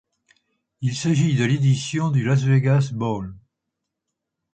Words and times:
Il 0.81 0.95
s'agit 0.97 1.35
de 1.35 1.43
la 1.45 1.53
édition 1.53 2.09
du 2.09 2.23
Las 2.23 2.41
Vegas 2.41 2.89
Bowl. 2.91 3.35